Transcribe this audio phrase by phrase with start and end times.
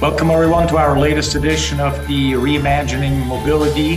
[0.00, 3.96] Welcome, everyone, to our latest edition of the Reimagining Mobility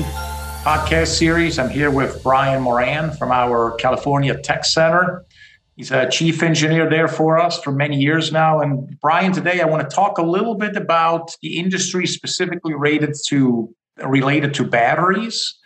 [0.65, 1.57] podcast series.
[1.57, 5.23] I'm here with Brian Moran from our California Tech Center.
[5.77, 8.59] He's a chief engineer there for us for many years now.
[8.59, 13.15] And Brian, today I want to talk a little bit about the industry specifically related
[13.27, 13.73] to
[14.03, 15.57] related to batteries.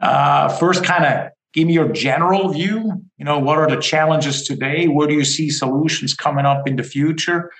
[0.00, 3.02] Uh, first, kind of give me your general view.
[3.18, 4.86] You know, what are the challenges today?
[4.86, 7.50] Where do you see solutions coming up in the future?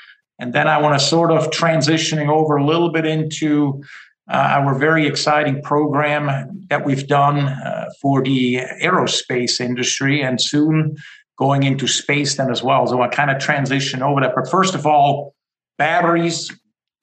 [0.42, 3.80] And then I want to sort of transitioning over a little bit into
[4.28, 10.96] uh, our very exciting program that we've done uh, for the aerospace industry and soon
[11.38, 12.88] going into space then as well.
[12.88, 14.34] So I kind of transition over that.
[14.34, 15.36] But first of all,
[15.78, 16.50] batteries,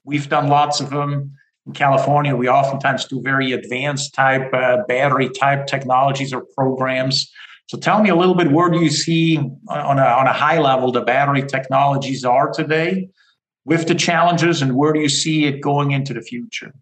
[0.04, 1.32] we've done lots of them.
[1.66, 7.32] In California, we oftentimes do very advanced type uh, battery type technologies or programs.
[7.68, 10.60] So tell me a little bit where do you see on a, on a high
[10.60, 13.08] level the battery technologies are today?
[13.70, 16.74] With the challenges and where do you see it going into the future?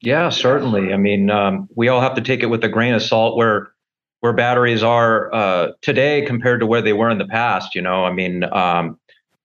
[0.00, 0.94] Yeah, certainly.
[0.94, 3.72] I mean, um, we all have to take it with a grain of salt where
[4.20, 7.74] where batteries are uh, today compared to where they were in the past.
[7.74, 8.98] You know, I mean, um,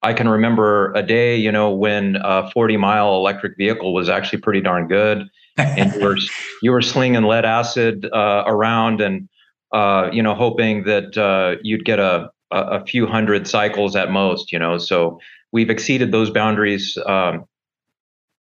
[0.03, 4.41] I can remember a day, you know, when a 40 mile electric vehicle was actually
[4.41, 6.17] pretty darn good, and you were
[6.61, 9.27] you were slinging lead acid uh, around and
[9.71, 14.11] uh, you know hoping that uh, you'd get a, a a few hundred cycles at
[14.11, 14.51] most.
[14.51, 15.19] You know, so
[15.55, 17.45] we've exceeded those boundaries um,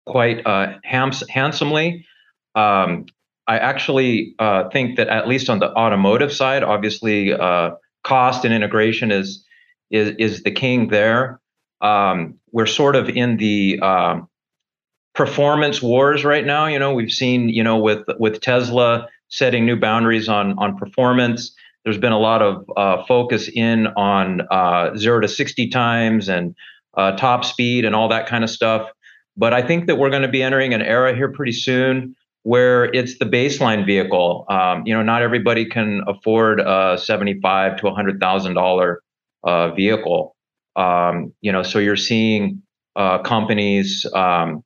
[0.06, 2.06] quite uh, handsomely.
[2.54, 3.08] Um,
[3.48, 7.72] I actually uh, think that at least on the automotive side, obviously, uh,
[8.04, 9.44] cost and integration is
[9.90, 11.42] is is the king there.
[11.82, 14.28] Um, we're sort of in the um,
[15.16, 16.68] performance wars right now.
[16.68, 21.56] You know, we've seen you know with with Tesla setting new boundaries on on performance.
[21.84, 26.54] There's been a lot of uh, focus in on uh, zero to sixty times and
[27.00, 28.90] uh, top speed and all that kind of stuff.
[29.38, 32.86] But I think that we're going to be entering an era here pretty soon where
[32.94, 34.46] it's the baseline vehicle.
[34.50, 39.02] Um, you know, not everybody can afford a seventy-five to a hundred thousand dollar
[39.46, 40.36] uh, vehicle.
[40.76, 42.62] Um, you know, so you're seeing
[42.96, 44.64] uh, companies, um,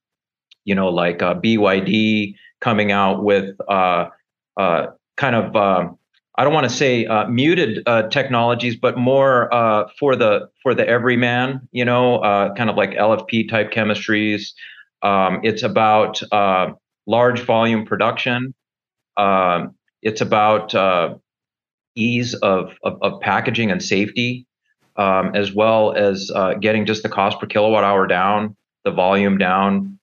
[0.66, 4.10] you know, like uh, BYD coming out with uh,
[4.58, 5.98] uh, kind of um,
[6.36, 10.74] I don't want to say uh, muted uh, technologies, but more uh, for the for
[10.74, 11.68] the everyman.
[11.72, 14.54] You know, uh, kind of like LFP type chemistries.
[15.04, 16.74] Um, it's about uh,
[17.06, 18.56] large volume production.
[19.16, 21.16] Um, it's about uh,
[21.96, 24.48] ease of, of, of packaging and safety,
[24.96, 28.56] um, as well as getting just the cost per kilowatt hour down,
[28.86, 30.00] the volume down.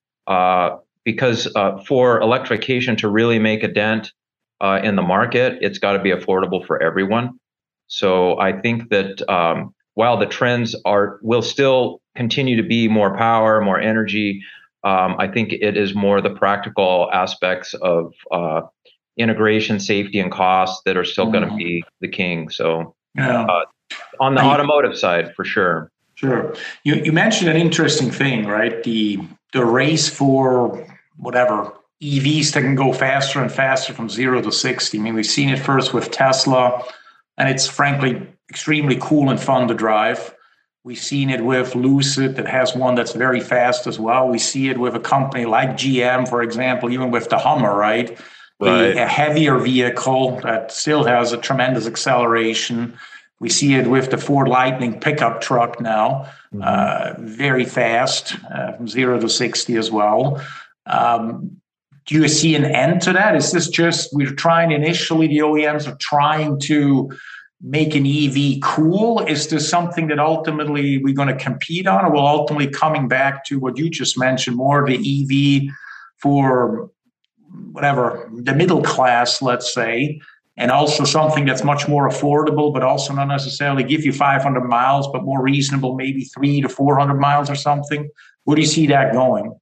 [1.03, 1.47] because
[1.87, 4.13] for electrification to really make a dent
[4.61, 7.39] uh, in the market, it's got to be affordable for everyone.
[7.87, 13.17] So I think that um, while the trends are will still continue to be more
[13.17, 14.41] power, more energy,
[14.83, 18.61] um, I think it is more the practical aspects of uh,
[19.17, 21.45] integration, safety, and cost that are still mm-hmm.
[21.45, 22.49] going to be the king.
[22.49, 23.43] So yeah.
[23.45, 23.65] uh,
[24.19, 25.91] on the I, automotive side, for sure.
[26.15, 26.53] Sure.
[26.83, 28.83] You you mentioned an interesting thing, right?
[28.83, 29.19] The
[29.53, 34.97] the race for whatever EVs that can go faster and faster from zero to 60.
[34.97, 36.83] I mean, we've seen it first with Tesla,
[37.37, 40.35] and it's frankly extremely cool and fun to drive.
[40.83, 44.27] We've seen it with Lucid that has one that's very fast as well.
[44.27, 48.19] We see it with a company like GM, for example, even with the Hummer, right?
[48.59, 48.97] right.
[48.97, 52.97] A, a heavier vehicle that still has a tremendous acceleration.
[53.39, 56.63] We see it with the Ford Lightning pickup truck now, mm-hmm.
[56.63, 60.43] uh, very fast, uh, from zero to 60 as well.
[60.87, 61.60] Um,
[62.11, 63.37] do you see an end to that?
[63.37, 67.09] Is this just we're trying initially, the OEMs are trying to
[67.61, 69.21] make an EV cool?
[69.21, 73.45] Is this something that ultimately we're going to compete on, or will ultimately coming back
[73.45, 75.73] to what you just mentioned, more of the EV
[76.17, 76.91] for
[77.71, 80.19] whatever the middle class, let's say,
[80.57, 85.07] and also something that's much more affordable, but also not necessarily give you 500 miles,
[85.13, 88.09] but more reasonable, maybe three to 400 miles or something?
[88.43, 89.55] Where do you see that going?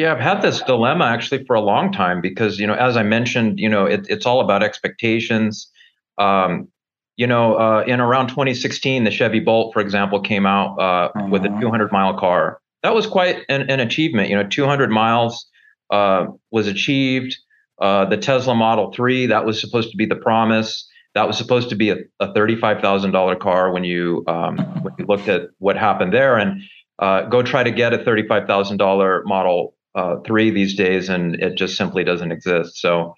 [0.00, 3.02] Yeah, I've had this dilemma actually for a long time because you know, as I
[3.02, 5.70] mentioned, you know, it, it's all about expectations.
[6.16, 6.68] Um,
[7.16, 11.26] you know, uh, in around 2016, the Chevy Bolt, for example, came out uh, uh-huh.
[11.30, 11.60] with a mm-hmm.
[11.60, 12.62] 200 mile car.
[12.82, 14.30] That was quite an, an achievement.
[14.30, 15.46] You know, 200 miles
[15.90, 17.36] uh, was achieved.
[17.78, 20.88] Uh, the Tesla Model 3, that was supposed to be the promise.
[21.14, 25.28] That was supposed to be a, a $35,000 car when you um, when you looked
[25.28, 26.38] at what happened there.
[26.38, 26.62] And
[27.00, 31.76] uh, go try to get a $35,000 Model uh, three these days, and it just
[31.76, 32.76] simply doesn't exist.
[32.76, 33.14] So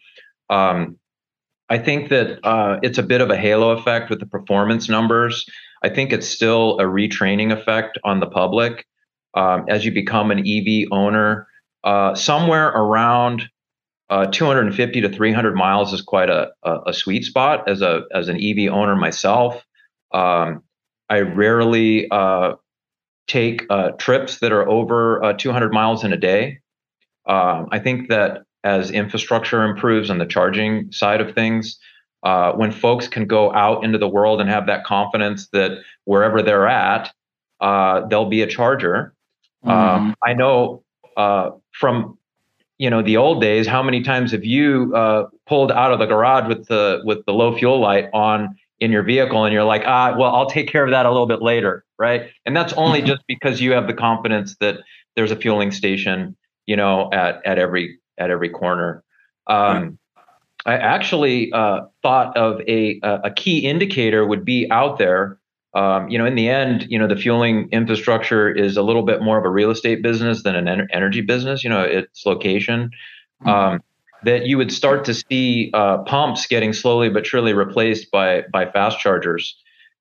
[0.50, 0.98] um,
[1.68, 5.46] I think that uh, it's a bit of a halo effect with the performance numbers.
[5.82, 8.86] I think it's still a retraining effect on the public.
[9.34, 11.46] Um, as you become an EV owner,
[11.84, 13.48] uh, somewhere around
[14.10, 18.28] uh, 250 to 300 miles is quite a, a, a, sweet spot as a as
[18.28, 19.64] an EV owner myself.
[20.12, 20.62] Um,
[21.08, 22.56] I rarely uh,
[23.26, 26.60] take uh, trips that are over uh, 200 miles in a day.
[27.26, 31.78] Um, I think that as infrastructure improves on the charging side of things,
[32.22, 36.42] uh, when folks can go out into the world and have that confidence that wherever
[36.42, 37.12] they're at,
[37.60, 39.14] there'll be a charger.
[39.64, 40.04] Um, mm-hmm.
[40.06, 40.84] Um, I know
[41.72, 42.18] from
[42.82, 46.06] you know the old days how many times have you uh, pulled out of the
[46.06, 49.84] garage with the with the low fuel light on in your vehicle and you're like
[49.86, 52.98] ah well i'll take care of that a little bit later right and that's only
[52.98, 53.08] mm-hmm.
[53.08, 54.80] just because you have the confidence that
[55.14, 59.04] there's a fueling station you know at at every at every corner
[59.46, 59.98] um,
[60.66, 65.38] i actually uh, thought of a a key indicator would be out there
[65.74, 69.22] um, you know, in the end, you know, the fueling infrastructure is a little bit
[69.22, 71.64] more of a real estate business than an en- energy business.
[71.64, 72.90] You know, its location.
[73.42, 73.48] Mm-hmm.
[73.48, 73.80] Um,
[74.24, 78.70] that you would start to see uh, pumps getting slowly but surely replaced by by
[78.70, 79.56] fast chargers.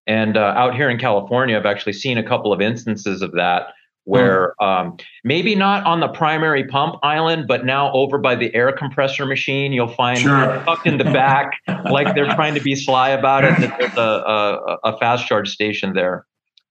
[0.08, 3.74] And uh, out here in California, I've actually seen a couple of instances of that
[4.04, 4.66] where mm.
[4.66, 9.26] um, maybe not on the primary pump island, but now over by the air compressor
[9.26, 10.62] machine, you'll find sure.
[10.66, 11.52] tucked in the back,
[11.86, 15.50] like they're trying to be sly about it, that there's a, a, a fast charge
[15.50, 16.26] station there.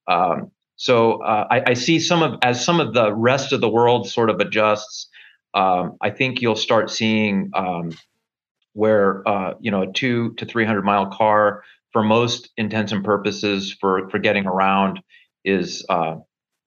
[0.08, 3.68] Um, so uh, I, I, see some of as some of the rest of the
[3.68, 5.08] world sort of adjusts.
[5.52, 7.92] Um, I think you'll start seeing um,
[8.72, 13.04] where uh, you know a two to three hundred mile car, for most intents and
[13.04, 15.00] purposes, for for getting around,
[15.44, 16.16] is uh,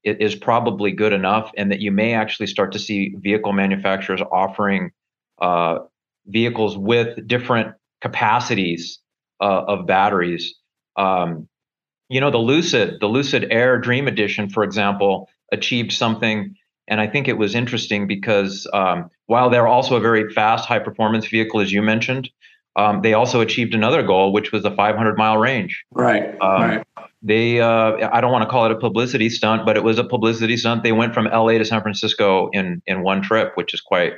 [0.04, 4.92] is probably good enough, and that you may actually start to see vehicle manufacturers offering
[5.42, 5.80] uh,
[6.28, 9.00] vehicles with different capacities
[9.42, 10.56] uh, of batteries.
[10.98, 11.48] Um,
[12.10, 16.56] you know, the Lucid, the Lucid Air Dream Edition, for example, achieved something,
[16.88, 20.80] and I think it was interesting because um, while they're also a very fast, high
[20.80, 22.30] performance vehicle, as you mentioned,
[22.76, 25.84] um, they also achieved another goal, which was a 500 mile range.
[25.92, 26.36] Right.
[26.42, 26.88] Um, right
[27.24, 30.04] they uh, I don't want to call it a publicity stunt, but it was a
[30.04, 30.84] publicity stunt.
[30.84, 34.14] They went from LA to San Francisco in in one trip, which is quite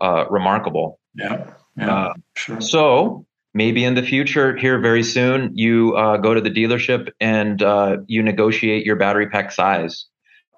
[0.00, 0.98] uh, remarkable.
[1.14, 1.46] Yeah,
[1.76, 2.60] yeah, uh, sure.
[2.60, 7.62] So maybe in the future, here very soon, you uh, go to the dealership and
[7.62, 10.06] uh, you negotiate your battery pack size.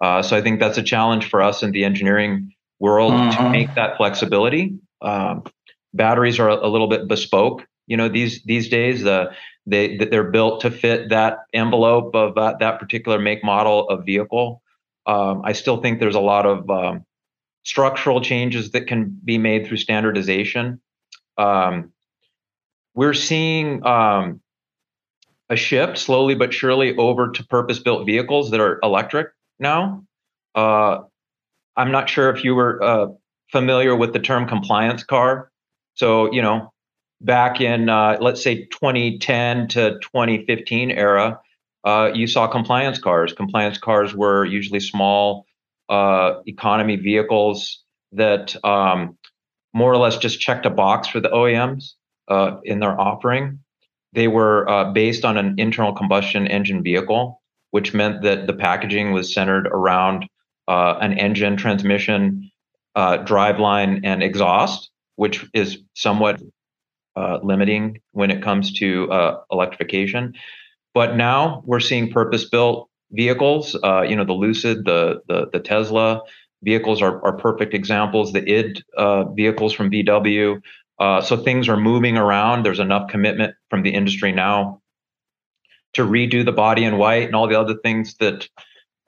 [0.00, 3.44] Uh, so I think that's a challenge for us in the engineering world uh-huh.
[3.44, 4.78] to make that flexibility.
[5.02, 5.44] Um,
[5.92, 9.32] batteries are a, little bit bespoke you know these these days the
[9.66, 14.62] they they're built to fit that envelope of that, that particular make model of vehicle.
[15.06, 17.04] Um, I still think there's a lot of um,
[17.62, 20.80] structural changes that can be made through standardization.
[21.36, 21.92] Um,
[22.94, 24.40] we're seeing um,
[25.48, 29.28] a shift slowly but surely over to purpose-built vehicles that are electric
[29.58, 30.04] now.
[30.54, 31.00] Uh,
[31.76, 33.06] I'm not sure if you were uh,
[33.52, 35.49] familiar with the term compliance car.
[36.00, 36.72] So you know,
[37.20, 41.38] back in uh, let's say 2010 to 2015 era,
[41.84, 43.34] uh, you saw compliance cars.
[43.34, 45.44] Compliance cars were usually small
[45.90, 49.18] uh, economy vehicles that um,
[49.74, 51.92] more or less just checked a box for the OEMs
[52.28, 53.58] uh, in their offering.
[54.14, 57.42] They were uh, based on an internal combustion engine vehicle,
[57.72, 60.26] which meant that the packaging was centered around
[60.66, 62.50] uh, an engine, transmission,
[62.96, 66.40] driveline, and exhaust, which is somewhat
[67.14, 70.32] uh, limiting when it comes to uh, electrification.
[70.94, 73.76] But now we're seeing purpose-built vehicles.
[73.84, 76.22] Uh, you know, the Lucid, the the, the Tesla
[76.62, 78.32] vehicles are, are perfect examples.
[78.32, 80.62] The id uh, vehicles from VW.
[80.98, 82.64] Uh, so things are moving around.
[82.64, 84.80] There's enough commitment from the industry now
[85.92, 88.48] to redo the body in white and all the other things that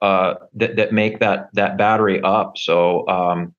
[0.03, 2.59] uh, that that make that that battery up.
[2.59, 3.55] So um,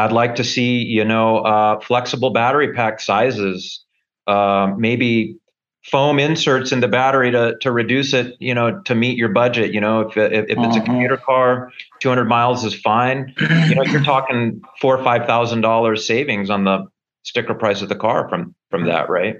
[0.00, 3.84] I'd like to see, you know, uh, flexible battery pack sizes,
[4.26, 5.36] uh, maybe
[5.84, 9.72] foam inserts in the battery to to reduce it, you know, to meet your budget.
[9.72, 10.84] You know, if if, if it's a mm-hmm.
[10.84, 13.34] commuter car, 200 miles is fine.
[13.68, 16.86] You know, you're talking four or five thousand dollars savings on the
[17.22, 19.36] sticker price of the car from from that, right?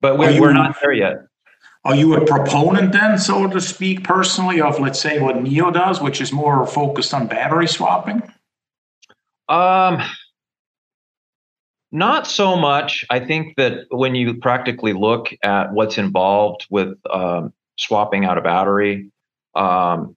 [0.00, 1.26] But we're you, we're not there yet.
[1.84, 6.00] Are you a proponent then, so to speak, personally, of let's say what NIO does,
[6.00, 8.22] which is more focused on battery swapping?
[9.50, 10.00] Um,
[11.92, 13.04] not so much.
[13.10, 18.40] I think that when you practically look at what's involved with um, swapping out a
[18.40, 19.10] battery,
[19.56, 20.16] um,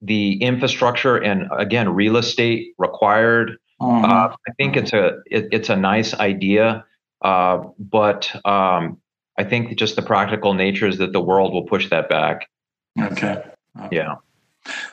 [0.00, 3.58] the infrastructure and again real estate required.
[3.80, 4.04] Mm-hmm.
[4.04, 6.84] Uh, I think it's a it, it's a nice idea,
[7.22, 8.98] uh, but um,
[9.38, 12.48] I think just the practical nature is that the world will push that back.
[12.98, 13.42] Okay.
[13.78, 13.88] okay.
[13.90, 14.14] Yeah.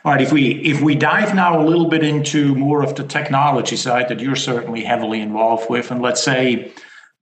[0.04, 3.04] All right, if we if we dive now a little bit into more of the
[3.04, 6.74] technology side that you're certainly heavily involved with, and let's say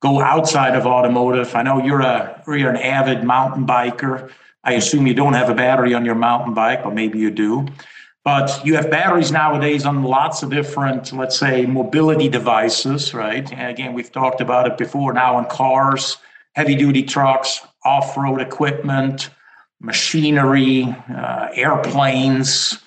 [0.02, 1.54] go outside of automotive.
[1.56, 4.32] I know you're a you're an avid mountain biker.
[4.64, 7.68] I assume you don't have a battery on your mountain bike, but maybe you do.
[8.26, 13.50] But you have batteries nowadays on lots of different, let's say, mobility devices, right?
[13.52, 16.18] And again, we've talked about it before now on cars,
[16.54, 19.30] heavy duty trucks, off road equipment,
[19.82, 20.84] machinery,
[21.16, 22.80] uh, airplanes,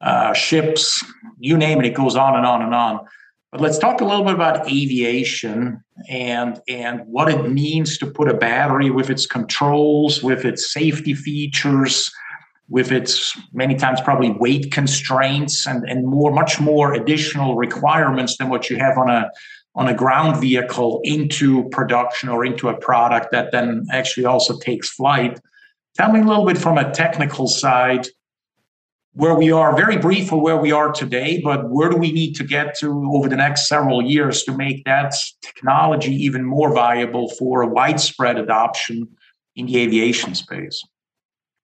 [0.00, 1.04] uh, ships,
[1.38, 3.06] you name it, it goes on and on and on.
[3.52, 8.28] But let's talk a little bit about aviation and and what it means to put
[8.28, 12.12] a battery with its controls, with its safety features,
[12.68, 18.48] with its many times probably weight constraints and, and more much more additional requirements than
[18.48, 19.30] what you have on a
[19.74, 24.90] on a ground vehicle into production or into a product that then actually also takes
[24.90, 25.38] flight.
[25.96, 28.06] Tell me a little bit from a technical side
[29.14, 32.34] where we are, very brief for where we are today, but where do we need
[32.34, 37.30] to get to over the next several years to make that technology even more viable
[37.30, 39.08] for a widespread adoption
[39.54, 40.82] in the aviation space?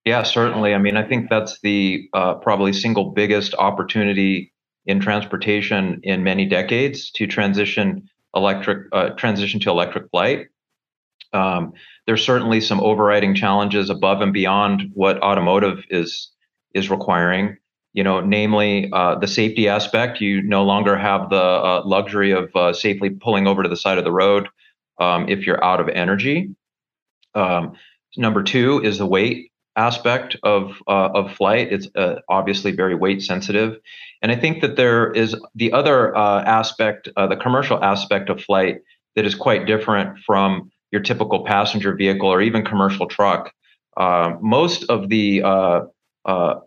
[0.07, 0.75] Yeah, certainly.
[0.75, 4.51] I mean, I think that's the uh, probably single biggest opportunity
[4.87, 10.47] in transportation in many decades to transition electric uh, transition to electric flight.
[11.33, 11.73] Um,
[12.07, 16.31] there's certainly some overriding challenges above and beyond what automotive is
[16.75, 17.57] is requiring.
[17.93, 20.21] You know, namely uh, the safety aspect.
[20.21, 23.99] You no longer have the uh, luxury of uh, safely pulling over to the side
[23.99, 24.49] of the road
[24.99, 26.55] um, if you're out of energy.
[27.35, 27.75] Um,
[28.17, 31.73] number two is the weight aspect of uh, of flight.
[31.73, 33.79] It's uh, obviously very weight sensitive,
[34.23, 38.41] and I think that there is the other uh, aspect, uh, the commercial aspect of
[38.41, 38.79] flight,
[39.17, 43.53] that is quite different from your typical passenger vehicle or even commercial truck.
[43.97, 45.81] Uh, most of the uh,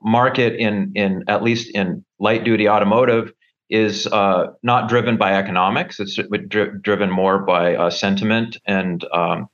[0.03, 3.31] market in in at least in light duty automotive
[3.69, 5.99] is not driven by economics.
[5.99, 9.47] It's dri- driven more by sentiment and um,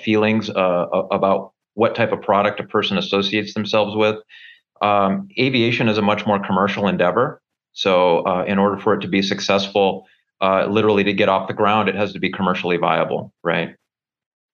[0.00, 4.16] feelings about what type of product a person associates themselves with.
[4.82, 7.40] Um, aviation is a much more commercial endeavor.
[7.72, 10.06] So, uh, in order for it to be successful,
[10.40, 13.76] uh, literally to get off the ground, it has to be commercially viable, right?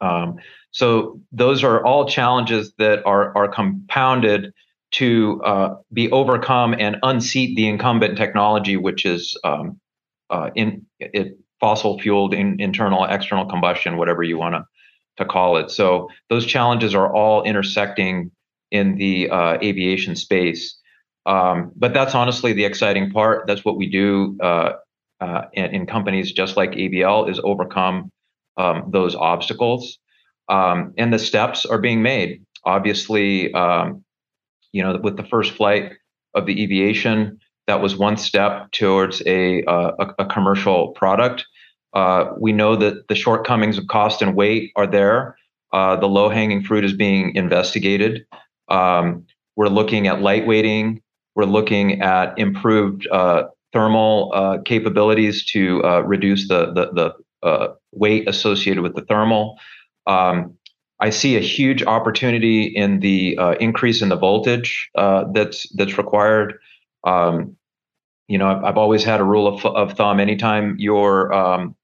[0.01, 0.37] Um,
[0.71, 4.53] so, those are all challenges that are are compounded
[4.93, 9.81] to uh, be overcome and unseat the incumbent technology, which is um,
[10.31, 14.65] uh, in it, fossil fueled in, internal external combustion, whatever you want to
[15.19, 15.71] to call it.
[15.71, 18.31] So those challenges are all intersecting
[18.71, 20.79] in the uh, aviation space.
[21.27, 23.47] Um, but that's honestly the exciting part.
[23.47, 24.39] That's what we do
[25.21, 28.11] uh, in, in, companies just like AVL is overcome
[28.57, 29.99] um, those obstacles.
[30.49, 32.45] Um, and the steps are being made.
[32.65, 34.05] Obviously, um,
[34.73, 35.93] you know, with the first flight
[36.35, 41.45] of the Eviation, that was one step towards a, uh, a, a commercial product.
[41.93, 45.37] Uh, we know that the shortcomings of cost and weight are there.
[45.73, 48.25] Uh, the low hanging fruit is being investigated.
[48.69, 51.01] Um, we're looking at lightweighting.
[51.35, 56.91] We're looking at improved uh, thermal uh, capabilities to uh, reduce the the,
[57.43, 59.59] the uh, weight associated with the thermal.
[60.07, 60.57] Um,
[61.01, 66.59] I see a huge opportunity in the increase in the voltage that's that's required.
[67.05, 67.57] Um,
[68.29, 70.21] you know, I've, I've, always had a rule of, of thumb.
[70.21, 71.75] Anytime you're um,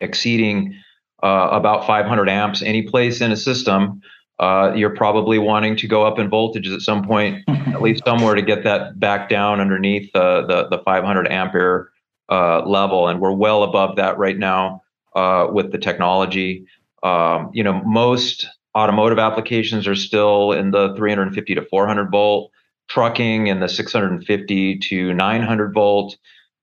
[0.00, 0.74] exceeding
[1.22, 4.00] uh, about 500 amps any place in a system,
[4.40, 8.34] uh, you're probably wanting to go up in voltages at some point, at least somewhere
[8.34, 11.90] to get that back down underneath the the, the 500 ampere
[12.30, 14.82] uh, level, and we're well above that right now
[15.14, 16.66] uh, with the technology.
[17.02, 22.50] Um, you know, most automotive applications are still in the 350 to 400 volt,
[22.88, 26.16] trucking in the 650 to 900 volt.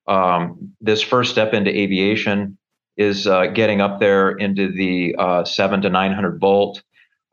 [0.08, 2.58] Um, this first step into aviation
[2.96, 6.82] is uh, getting up there into the uh, seven to 900 volt.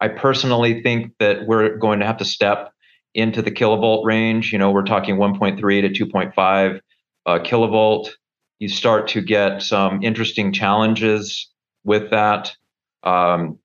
[0.04, 2.74] I personally think that we're going to have to step
[3.14, 4.52] into the kilovolt range.
[4.52, 6.80] You know, we're talking 1.3 to 2.5
[7.24, 8.10] uh, kilovolt.
[8.58, 11.50] You start to get some interesting challenges
[11.84, 12.54] with that.
[13.02, 13.58] Um,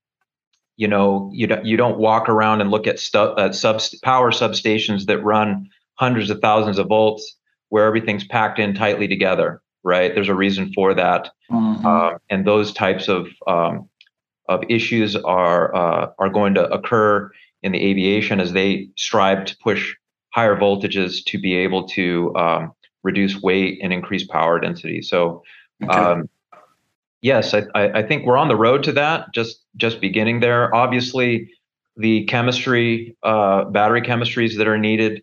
[0.78, 5.08] you know, you don't you don't walk around and look at uh, sub power substations
[5.08, 7.36] that run hundreds of thousands of volts
[7.68, 10.14] where everything's packed in tightly together right?
[10.14, 11.86] There's a reason for that, mm-hmm.
[11.86, 13.89] uh, and those types of um,
[14.50, 17.32] of issues are uh, are going to occur
[17.64, 19.96] in the aviation as they strive to push
[20.32, 25.02] higher voltages to be able to um, reduce weight and increase power density.
[25.02, 25.44] So.
[25.82, 25.98] Okay.
[25.98, 26.30] Um,
[27.22, 29.34] yes, I, I think we're on the road to that.
[29.34, 30.76] Just just beginning there.
[30.76, 31.50] Obviously,
[31.96, 35.22] the chemistry, uh, battery chemistries that are needed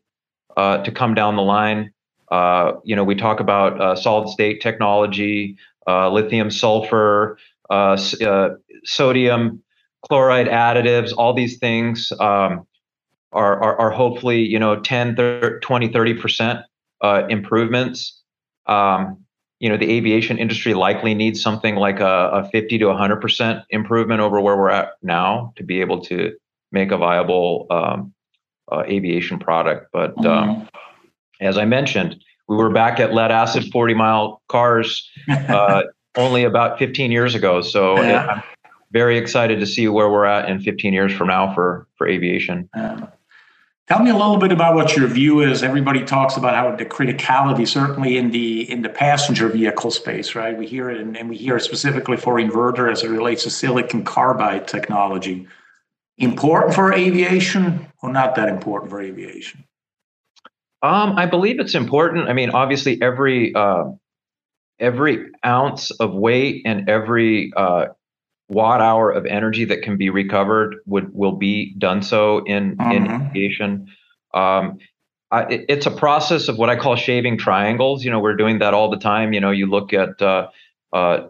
[0.56, 1.92] uh, to come down the line.
[2.30, 5.56] Uh, you know, we talk about uh, solid state technology,
[5.86, 7.38] uh, lithium sulfur,
[7.70, 7.96] uh,
[8.84, 9.62] sodium
[10.08, 12.66] chloride additives, all these things um,
[13.32, 16.62] are, are, are, hopefully, you know, 10, 30, 20, 30%
[17.28, 18.22] improvements.
[18.66, 19.18] Um,
[19.58, 24.20] you know, the aviation industry likely needs something like a, a 50 to 100% improvement
[24.20, 26.32] over where we're at now to be able to
[26.72, 28.12] make a viable um,
[28.70, 29.88] uh, aviation product.
[29.92, 30.60] But um, mm-hmm.
[30.60, 30.68] um,
[31.40, 32.16] as I mentioned,
[32.48, 35.82] we were back at lead acid 40 mile cars uh,
[36.16, 37.60] only about 15 years ago.
[37.60, 38.26] So yeah.
[38.26, 38.42] I'm
[38.92, 42.68] very excited to see where we're at in 15 years from now for, for aviation.
[42.74, 43.06] Yeah.
[43.88, 45.62] Tell me a little bit about what your view is.
[45.62, 50.58] Everybody talks about how the criticality, certainly in the in the passenger vehicle space, right?
[50.58, 53.50] We hear it, and, and we hear it specifically for inverter as it relates to
[53.50, 55.46] silicon carbide technology.
[56.18, 59.62] Important for aviation, or not that important for aviation?
[60.82, 62.28] Um, I believe it's important.
[62.28, 63.92] I mean, obviously, every uh,
[64.78, 67.86] every ounce of weight and every uh,
[68.48, 72.90] watt hour of energy that can be recovered would will be done so in mm-hmm.
[72.92, 73.88] in aviation.
[74.34, 74.78] Um,
[75.30, 78.04] I, it, it's a process of what I call shaving triangles.
[78.04, 79.32] You know, we're doing that all the time.
[79.32, 80.48] You know, you look at uh,
[80.92, 81.28] uh,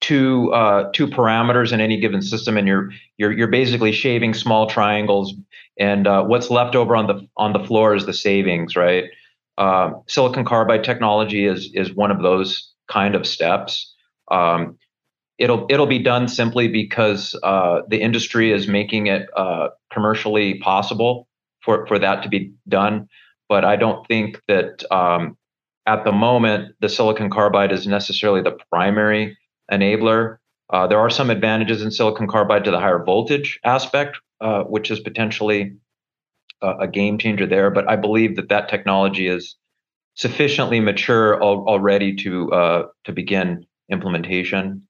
[0.00, 4.66] two uh, two parameters in any given system, and you're you're you're basically shaving small
[4.68, 5.34] triangles,
[5.78, 9.04] and uh, what's left over on the on the floor is the savings, right?
[9.56, 13.94] Uh, silicon carbide technology is is one of those kind of steps.
[14.30, 14.78] Um,
[15.38, 21.28] it'll it'll be done simply because uh, the industry is making it uh, commercially possible
[21.62, 23.08] for for that to be done.
[23.48, 25.36] But I don't think that um,
[25.86, 29.36] at the moment the silicon carbide is necessarily the primary
[29.70, 30.38] enabler.
[30.70, 34.90] Uh, there are some advantages in silicon carbide to the higher voltage aspect, uh, which
[34.90, 35.76] is potentially
[36.62, 37.70] a, a, game changer there.
[37.70, 39.56] But I believe that that technology is
[40.14, 44.86] sufficiently mature al- already to uh, to begin implementation.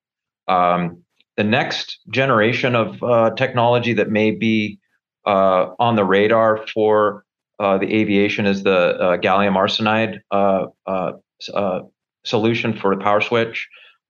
[0.48, 1.02] Um,
[1.36, 4.78] the next generation of uh, technology that may be
[5.26, 7.24] uh, on the radar for
[7.58, 11.82] uh, the aviation is the uh, gallium arsenide uh,
[12.24, 13.68] solution for the power switch.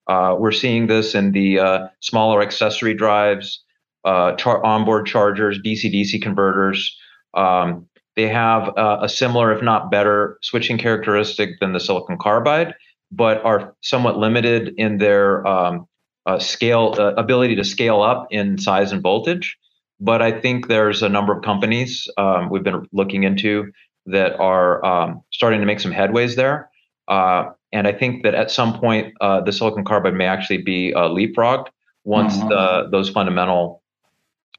[0.09, 3.62] we're seeing this in the smaller accessory drives,
[4.05, 6.97] char- onboard chargers, DC-DC converters.
[7.37, 12.75] Um, they have a similar, if not better, switching characteristic than the silicon carbide,
[13.11, 15.88] but are somewhat limited in their um,
[16.27, 19.57] uh, scale uh, ability to scale up in size and voltage.
[20.01, 23.73] But I think there's a number of companies um, we've been looking into
[24.07, 26.70] that are um, starting to make some headways there.
[27.09, 30.92] Uh, and I think that at some point, uh, the silicon carbide may actually be
[30.94, 31.66] uh, leapfrogged
[32.05, 32.49] once mm-hmm.
[32.49, 33.83] the, those fundamental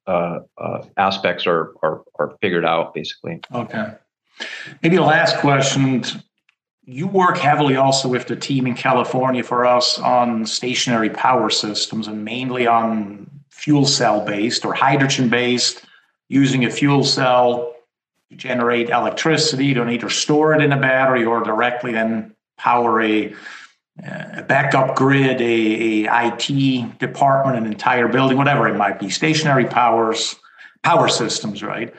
[0.08, 0.40] uh,
[0.98, 3.40] aspects are, are, are figured out, basically.
[3.54, 3.94] Okay.
[4.84, 6.04] Maybe last question
[6.86, 12.08] you work heavily also with the team in California for us on stationary power systems
[12.08, 15.84] and mainly on fuel cell based or hydrogen based,
[16.30, 17.74] using a fuel cell
[18.30, 19.66] to generate electricity.
[19.66, 23.34] You don't either store it in a battery or directly then power a,
[24.04, 29.10] a backup grid, a, a IT department, an entire building, whatever it might be.
[29.10, 30.36] Stationary powers,
[30.84, 31.94] power systems, right?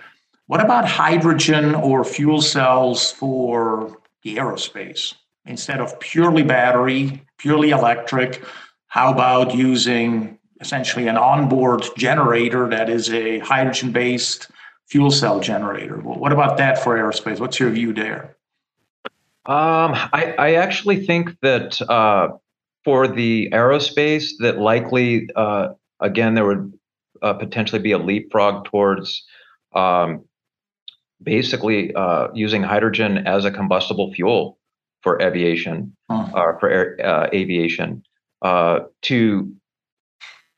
[0.46, 5.14] What about hydrogen or fuel cells for the aerospace.
[5.46, 8.42] Instead of purely battery, purely electric,
[8.88, 14.50] how about using essentially an onboard generator that is a hydrogen based
[14.88, 16.00] fuel cell generator?
[16.00, 17.38] Well, what about that for aerospace?
[17.38, 18.35] What's your view there?
[19.48, 22.28] Um, I, I, actually think that uh,
[22.84, 25.68] for the aerospace, that likely, uh,
[26.00, 26.72] again, there would
[27.22, 29.24] uh, potentially be a leapfrog towards
[29.72, 30.24] um,
[31.22, 34.58] basically uh, using hydrogen as a combustible fuel
[35.02, 38.02] for aviation, uh, for air, uh, aviation.
[38.42, 39.52] Uh, to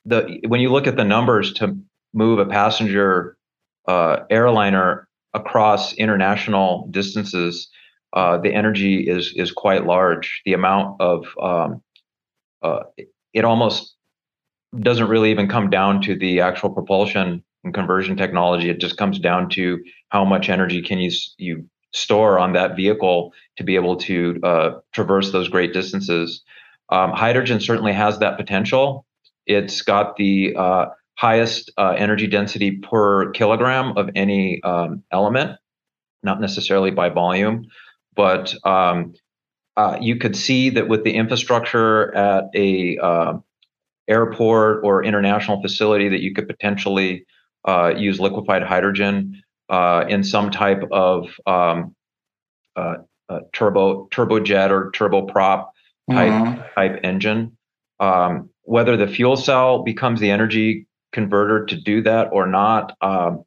[0.04, 1.76] the when you look at the numbers to
[2.14, 3.36] move a passenger
[3.86, 7.68] uh, airliner across international distances,
[8.12, 10.42] uh, the energy is is quite large.
[10.44, 11.82] The amount of um,
[13.32, 13.94] it almost
[14.80, 18.70] doesn't really even come down to the actual propulsion and conversion technology.
[18.70, 23.32] It just comes down to how much energy can you you store on that vehicle
[23.56, 26.42] to be able to uh, traverse those great distances.
[26.90, 29.06] Um, hydrogen certainly has that potential.
[29.46, 35.58] It's got the uh, highest uh, energy density per kilogram of any um, element,
[36.22, 37.64] not necessarily by volume,
[38.18, 39.14] but um,
[39.76, 43.34] uh, you could see that with the infrastructure at a uh,
[44.08, 47.24] airport or international facility that you could potentially
[47.64, 51.94] uh, use liquefied hydrogen uh, in some type of um,
[52.74, 52.96] uh,
[53.28, 55.68] uh, turbo turbojet or turboprop
[56.10, 56.60] type mm-hmm.
[56.74, 57.56] type engine.
[58.00, 63.44] Um, whether the fuel cell becomes the energy converter to do that or not, um,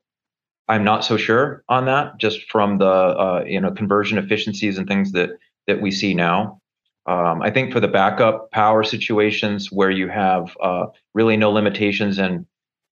[0.72, 2.18] I'm not so sure on that.
[2.18, 5.32] Just from the uh, you know conversion efficiencies and things that
[5.68, 6.62] that we see now.
[7.06, 12.18] Um, I think for the backup power situations where you have uh, really no limitations
[12.18, 12.46] and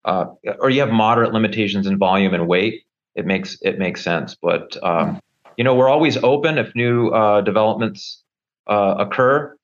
[0.04, 0.26] uh,
[0.60, 2.84] or you have moderate limitations in volume and weight,
[3.16, 4.36] it makes it makes sense.
[4.36, 5.22] But um,
[5.56, 8.22] you know, we're always open if new uh, developments
[8.68, 9.56] uh, occur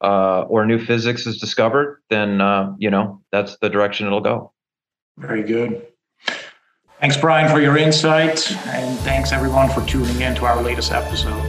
[0.00, 2.00] uh, or new physics is discovered.
[2.08, 2.38] Then
[2.78, 4.52] you know that's the direction it'll go.
[5.18, 5.88] Very good.
[7.00, 11.42] Thanks, Brian, for your insight, and thanks everyone for tuning in to our latest episode.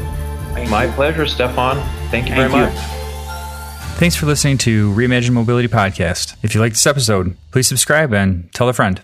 [0.54, 0.92] Thank My you.
[0.92, 1.78] pleasure, Stephan.
[2.10, 2.70] Thank you Thank very you.
[2.70, 2.78] much.
[3.98, 6.36] Thanks for listening to Reimagine Mobility Podcast.
[6.44, 9.02] If you like this episode, please subscribe and tell a friend.